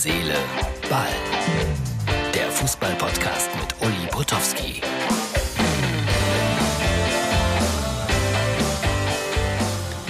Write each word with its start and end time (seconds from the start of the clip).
Seele, 0.00 0.36
Ball. 0.88 1.08
Der 2.32 2.48
Fußball-Podcast 2.52 3.50
mit 3.56 3.74
Uli 3.80 4.06
Potowski. 4.12 4.80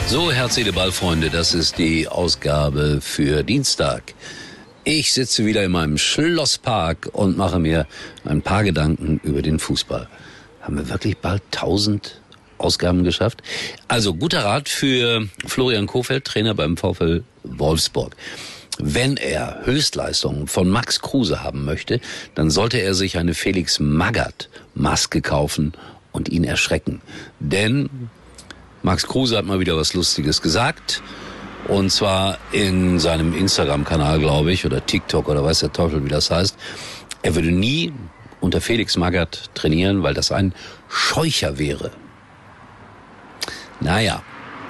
So, 0.09 0.30
Herz, 0.30 0.56
Seele, 0.56 0.74
Ball, 0.74 0.93
Freunde, 0.93 1.30
das 1.30 1.54
ist 1.54 1.79
die 1.79 2.06
Ausgabe 2.06 2.98
für 3.01 3.43
Dienstag. 3.43 4.12
Ich 4.84 5.14
sitze 5.14 5.46
wieder 5.46 5.64
in 5.64 5.73
meinem 5.73 5.96
Schlosspark 5.96 7.09
und 7.14 7.39
mache 7.39 7.59
mir 7.59 7.86
ein 8.27 8.43
paar 8.43 8.64
Gedanken 8.64 9.23
über 9.23 9.41
den 9.41 9.59
Fußball. 9.59 10.07
Haben 10.61 10.77
wir 10.77 10.91
wirklich 10.91 11.16
bald 11.16 11.43
1000 11.55 12.20
Ausgaben 12.59 13.05
geschafft? 13.05 13.43
Also 13.86 14.12
guter 14.12 14.45
Rat 14.45 14.68
für 14.68 15.27
Florian 15.46 15.86
Kofeld, 15.86 16.27
Trainer 16.27 16.52
beim 16.52 16.77
VfL 16.77 17.25
Wolfsburg. 17.43 18.14
Wenn 18.79 19.16
er 19.16 19.60
Höchstleistungen 19.64 20.46
von 20.46 20.68
Max 20.68 21.00
Kruse 21.00 21.42
haben 21.42 21.64
möchte, 21.64 22.00
dann 22.34 22.50
sollte 22.50 22.78
er 22.78 22.95
sich 22.95 23.19
eine 23.19 23.34
Felix 23.34 23.80
Magath 23.80 24.48
Maske 24.74 25.20
kaufen 25.20 25.73
und 26.12 26.28
ihn 26.28 26.45
erschrecken. 26.45 27.00
Denn 27.41 28.09
Max 28.83 29.06
Kruse 29.06 29.36
hat 29.36 29.46
mal 29.46 29.59
wieder 29.59 29.77
was 29.77 29.95
Lustiges 29.95 30.42
gesagt. 30.42 31.02
Und 31.66 31.91
zwar 31.91 32.38
in 32.52 32.98
seinem 33.00 33.36
Instagram-Kanal, 33.36 34.20
glaube 34.20 34.52
ich, 34.52 34.64
oder 34.64 34.84
TikTok 34.86 35.28
oder 35.28 35.45
weiß 35.45 35.60
der 35.60 35.72
Teufel, 35.72 36.05
wie 36.05 36.08
das 36.08 36.30
heißt. 36.30 36.56
Er 37.22 37.34
würde 37.34 37.50
nie 37.50 37.92
unter 38.41 38.60
Felix 38.60 38.97
Magath 38.97 39.50
trainieren, 39.55 40.05
weil 40.05 40.14
das 40.14 40.30
ein 40.30 40.55
Scheucher 40.88 41.58
wäre. 41.58 41.91
Naja, 43.80 44.22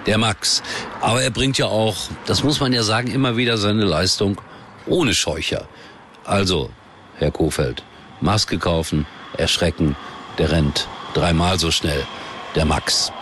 der 0.06 0.18
Max. 0.18 0.62
Aber 1.00 1.22
er 1.22 1.30
bringt 1.30 1.58
ja 1.58 1.66
auch, 1.66 1.96
das 2.26 2.42
muss 2.42 2.60
man 2.60 2.72
ja 2.72 2.82
sagen, 2.82 3.10
immer 3.10 3.36
wieder 3.36 3.58
seine 3.58 3.84
Leistung 3.84 4.40
ohne 4.86 5.14
Scheucher. 5.14 5.68
Also, 6.24 6.70
Herr 7.16 7.30
Kofeld, 7.30 7.82
Maske 8.20 8.58
kaufen, 8.58 9.06
erschrecken, 9.36 9.96
der 10.38 10.50
rennt 10.50 10.88
dreimal 11.14 11.58
so 11.58 11.70
schnell, 11.70 12.05
der 12.55 12.64
Max. 12.64 13.12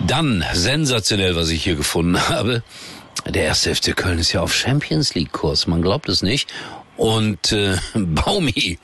Dann, 0.00 0.44
sensationell, 0.52 1.36
was 1.36 1.50
ich 1.50 1.62
hier 1.62 1.76
gefunden 1.76 2.20
habe. 2.28 2.62
Der 3.28 3.44
erste 3.44 3.74
FC 3.74 3.96
Köln 3.96 4.18
ist 4.18 4.32
ja 4.32 4.40
auf 4.40 4.52
Champions 4.52 5.14
League 5.14 5.32
Kurs, 5.32 5.66
man 5.66 5.80
glaubt 5.80 6.08
es 6.08 6.22
nicht. 6.22 6.52
Und 6.96 7.52
äh, 7.52 7.76
Baumi, 7.94 8.78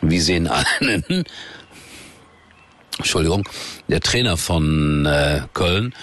wie 0.00 0.20
sehen 0.20 0.48
einen, 0.48 1.24
Entschuldigung, 2.98 3.48
der 3.88 4.00
Trainer 4.00 4.36
von 4.36 5.06
äh, 5.06 5.42
Köln, 5.52 5.94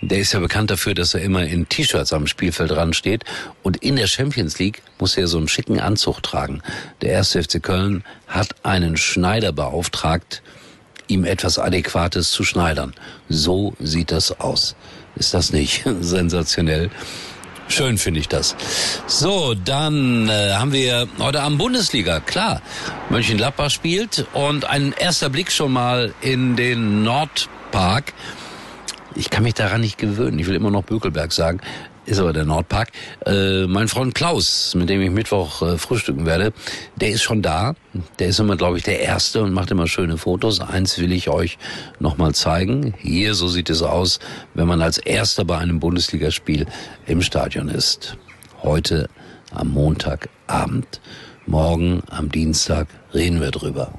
der 0.00 0.18
ist 0.18 0.32
ja 0.32 0.40
bekannt 0.40 0.70
dafür, 0.70 0.94
dass 0.94 1.14
er 1.14 1.22
immer 1.22 1.44
in 1.44 1.68
T-Shirts 1.68 2.12
am 2.12 2.26
Spielfeld 2.26 2.70
dran 2.70 2.92
steht. 2.92 3.24
Und 3.62 3.78
in 3.78 3.96
der 3.96 4.06
Champions 4.06 4.58
League 4.58 4.82
muss 4.98 5.16
er 5.16 5.26
so 5.26 5.38
einen 5.38 5.48
schicken 5.48 5.80
Anzug 5.80 6.22
tragen. 6.22 6.62
Der 7.02 7.10
erste 7.10 7.42
FC 7.42 7.62
Köln 7.62 8.04
hat 8.26 8.54
einen 8.62 8.96
Schneider 8.96 9.52
beauftragt, 9.52 10.42
ihm 11.08 11.24
etwas 11.24 11.58
Adäquates 11.58 12.30
zu 12.30 12.44
schneidern. 12.44 12.94
So 13.28 13.74
sieht 13.80 14.12
das 14.12 14.40
aus. 14.40 14.76
Ist 15.16 15.34
das 15.34 15.52
nicht 15.52 15.84
sensationell? 16.00 16.90
Schön 17.66 17.98
finde 17.98 18.20
ich 18.20 18.28
das. 18.28 18.56
So, 19.06 19.54
dann 19.54 20.28
äh, 20.28 20.52
haben 20.54 20.72
wir 20.72 21.06
heute 21.18 21.42
Abend 21.42 21.58
Bundesliga. 21.58 22.20
Klar, 22.20 22.62
Mönchengladbach 23.10 23.70
spielt 23.70 24.26
und 24.32 24.64
ein 24.64 24.94
erster 24.98 25.28
Blick 25.28 25.52
schon 25.52 25.72
mal 25.72 26.14
in 26.22 26.56
den 26.56 27.02
Nordpark. 27.02 28.14
Ich 29.18 29.30
kann 29.30 29.42
mich 29.42 29.54
daran 29.54 29.80
nicht 29.80 29.98
gewöhnen. 29.98 30.38
Ich 30.38 30.46
will 30.46 30.54
immer 30.54 30.70
noch 30.70 30.84
Bökelberg 30.84 31.32
sagen 31.32 31.60
ist 32.08 32.18
aber 32.18 32.32
der 32.32 32.44
Nordpark. 32.44 32.90
Äh, 33.26 33.66
mein 33.66 33.88
Freund 33.88 34.14
Klaus, 34.14 34.74
mit 34.74 34.88
dem 34.88 35.00
ich 35.00 35.10
Mittwoch 35.10 35.62
äh, 35.62 35.78
frühstücken 35.78 36.26
werde, 36.26 36.52
der 36.96 37.10
ist 37.10 37.22
schon 37.22 37.42
da. 37.42 37.74
Der 38.18 38.28
ist 38.28 38.40
immer, 38.40 38.56
glaube 38.56 38.78
ich, 38.78 38.82
der 38.82 39.00
Erste 39.00 39.42
und 39.42 39.52
macht 39.52 39.70
immer 39.70 39.86
schöne 39.86 40.16
Fotos. 40.16 40.60
Eins 40.60 40.98
will 40.98 41.12
ich 41.12 41.28
euch 41.28 41.58
nochmal 42.00 42.34
zeigen. 42.34 42.94
Hier, 42.98 43.34
so 43.34 43.48
sieht 43.48 43.70
es 43.70 43.82
aus, 43.82 44.18
wenn 44.54 44.66
man 44.66 44.82
als 44.82 44.98
Erster 44.98 45.44
bei 45.44 45.58
einem 45.58 45.80
Bundesligaspiel 45.80 46.66
im 47.06 47.22
Stadion 47.22 47.68
ist. 47.68 48.16
Heute 48.62 49.08
am 49.52 49.68
Montagabend. 49.68 51.00
Morgen 51.46 52.02
am 52.10 52.30
Dienstag 52.30 52.88
reden 53.14 53.40
wir 53.40 53.50
drüber. 53.50 53.92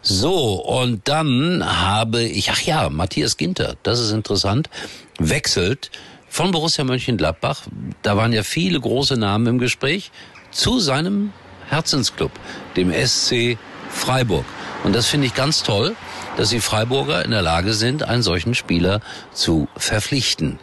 So, 0.00 0.54
und 0.54 1.08
dann 1.08 1.62
habe 1.64 2.22
ich, 2.22 2.50
ach 2.50 2.60
ja, 2.60 2.88
Matthias 2.88 3.36
Ginter, 3.36 3.74
das 3.82 4.00
ist 4.00 4.12
interessant, 4.12 4.70
wechselt 5.18 5.90
von 6.28 6.52
Borussia 6.52 6.84
Mönchengladbach, 6.84 7.62
da 8.02 8.16
waren 8.16 8.32
ja 8.32 8.42
viele 8.42 8.80
große 8.80 9.16
Namen 9.16 9.46
im 9.46 9.58
Gespräch, 9.58 10.10
zu 10.50 10.78
seinem 10.78 11.32
Herzensclub, 11.68 12.30
dem 12.76 12.92
SC 12.92 13.58
Freiburg. 13.90 14.44
Und 14.84 14.94
das 14.94 15.06
finde 15.06 15.26
ich 15.26 15.34
ganz 15.34 15.62
toll, 15.62 15.96
dass 16.36 16.50
die 16.50 16.60
Freiburger 16.60 17.24
in 17.24 17.32
der 17.32 17.42
Lage 17.42 17.74
sind, 17.74 18.04
einen 18.04 18.22
solchen 18.22 18.54
Spieler 18.54 19.00
zu 19.32 19.68
verpflichten. 19.76 20.58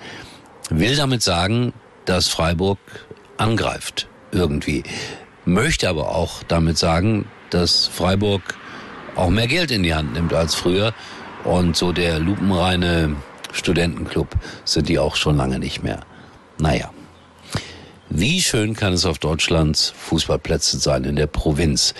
Will 0.69 0.95
damit 0.95 1.21
sagen, 1.21 1.73
dass 2.05 2.27
Freiburg 2.27 2.79
angreift 3.43 4.07
irgendwie. 4.31 4.83
Möchte 5.45 5.89
aber 5.89 6.15
auch 6.15 6.43
damit 6.47 6.77
sagen, 6.77 7.25
dass 7.49 7.87
Freiburg 7.87 8.55
auch 9.15 9.29
mehr 9.29 9.47
Geld 9.47 9.69
in 9.69 9.83
die 9.83 9.93
Hand 9.93 10.13
nimmt 10.13 10.33
als 10.33 10.55
früher 10.55 10.93
und 11.43 11.75
so 11.75 11.91
der 11.91 12.19
lupenreine 12.19 13.15
Studentenclub 13.51 14.29
sind 14.63 14.87
die 14.89 14.97
auch 14.97 15.15
schon 15.15 15.37
lange 15.37 15.59
nicht 15.59 15.83
mehr. 15.83 15.99
Naja. 16.57 16.91
Wie 18.09 18.41
schön 18.41 18.75
kann 18.75 18.93
es 18.93 19.05
auf 19.05 19.19
Deutschlands 19.19 19.93
Fußballplätzen 19.97 20.79
sein 20.79 21.03
in 21.03 21.15
der 21.15 21.27
Provinz? 21.27 21.93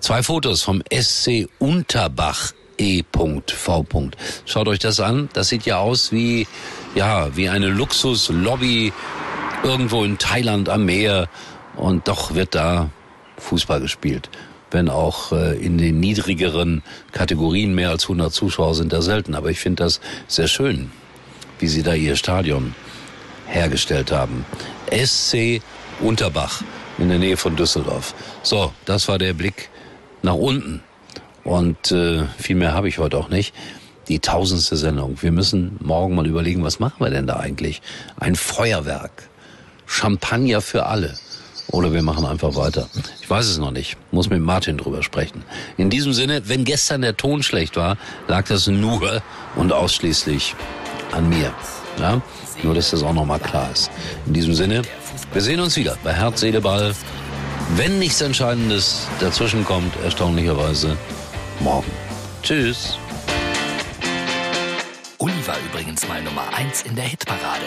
Zwei 0.00 0.22
Fotos 0.22 0.62
vom 0.62 0.82
SC 0.90 1.48
Unterbach 1.58 2.52
E.V. 2.78 3.42
Schaut 4.46 4.68
euch 4.68 4.78
das 4.78 5.00
an. 5.00 5.28
Das 5.32 5.48
sieht 5.48 5.66
ja 5.66 5.78
aus 5.78 6.12
wie, 6.12 6.46
ja, 6.94 7.36
wie 7.36 7.48
eine 7.48 7.68
Luxuslobby 7.68 8.92
irgendwo 9.62 10.04
in 10.04 10.18
Thailand 10.18 10.68
am 10.68 10.84
Meer. 10.84 11.28
Und 11.76 12.08
doch 12.08 12.34
wird 12.34 12.54
da 12.54 12.90
Fußball 13.38 13.80
gespielt 13.80 14.28
wenn 14.70 14.88
auch 14.88 15.32
äh, 15.32 15.56
in 15.56 15.78
den 15.78 16.00
niedrigeren 16.00 16.82
Kategorien 17.12 17.74
mehr 17.74 17.90
als 17.90 18.04
100 18.04 18.32
Zuschauer 18.32 18.74
sind 18.74 18.92
da 18.92 19.02
selten. 19.02 19.34
Aber 19.34 19.50
ich 19.50 19.60
finde 19.60 19.84
das 19.84 20.00
sehr 20.26 20.48
schön, 20.48 20.90
wie 21.58 21.68
sie 21.68 21.82
da 21.82 21.94
ihr 21.94 22.16
Stadion 22.16 22.74
hergestellt 23.46 24.12
haben. 24.12 24.44
SC 24.90 25.62
Unterbach 26.00 26.62
in 26.98 27.08
der 27.08 27.18
Nähe 27.18 27.36
von 27.36 27.56
Düsseldorf. 27.56 28.14
So, 28.42 28.72
das 28.84 29.08
war 29.08 29.18
der 29.18 29.32
Blick 29.32 29.70
nach 30.22 30.34
unten. 30.34 30.82
Und 31.44 31.92
äh, 31.92 32.24
viel 32.38 32.56
mehr 32.56 32.74
habe 32.74 32.88
ich 32.88 32.98
heute 32.98 33.16
auch 33.16 33.28
nicht. 33.28 33.54
Die 34.08 34.20
tausendste 34.20 34.76
Sendung. 34.76 35.20
Wir 35.20 35.32
müssen 35.32 35.76
morgen 35.80 36.14
mal 36.14 36.26
überlegen, 36.26 36.62
was 36.62 36.78
machen 36.78 36.96
wir 37.00 37.10
denn 37.10 37.26
da 37.26 37.36
eigentlich? 37.36 37.82
Ein 38.18 38.36
Feuerwerk. 38.36 39.28
Champagner 39.88 40.60
für 40.60 40.86
alle. 40.86 41.18
Oder 41.70 41.92
wir 41.92 42.02
machen 42.02 42.24
einfach 42.24 42.54
weiter. 42.54 42.88
Ich 43.20 43.28
weiß 43.28 43.46
es 43.46 43.58
noch 43.58 43.70
nicht. 43.72 43.96
Muss 44.10 44.30
mit 44.30 44.40
Martin 44.40 44.78
drüber 44.78 45.02
sprechen. 45.02 45.44
In 45.76 45.90
diesem 45.90 46.12
Sinne, 46.12 46.48
wenn 46.48 46.64
gestern 46.64 47.02
der 47.02 47.16
Ton 47.16 47.42
schlecht 47.42 47.76
war, 47.76 47.98
lag 48.26 48.46
das 48.46 48.68
nur 48.68 49.22
und 49.56 49.72
ausschließlich 49.72 50.54
an 51.12 51.28
mir. 51.28 51.52
Ja? 51.98 52.22
Nur, 52.62 52.74
dass 52.74 52.90
das 52.90 53.02
auch 53.02 53.12
nochmal 53.12 53.40
klar 53.40 53.70
ist. 53.72 53.90
In 54.26 54.32
diesem 54.32 54.54
Sinne, 54.54 54.82
wir 55.32 55.42
sehen 55.42 55.60
uns 55.60 55.76
wieder 55.76 55.96
bei 56.02 56.12
Herz, 56.12 56.40
Seele, 56.40 56.60
Ball. 56.60 56.94
Wenn 57.76 57.98
nichts 57.98 58.20
Entscheidendes 58.22 59.06
dazwischen 59.20 59.64
kommt, 59.64 59.92
erstaunlicherweise 60.02 60.96
morgen. 61.60 61.90
Tschüss. 62.42 62.96
Uli 65.18 65.34
war 65.46 65.56
übrigens 65.70 66.08
mal 66.08 66.22
Nummer 66.22 66.44
eins 66.56 66.82
in 66.82 66.94
der 66.94 67.04
Hitparade. 67.04 67.66